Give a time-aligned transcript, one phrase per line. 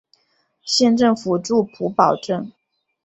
[0.63, 2.51] 县政府驻普保镇。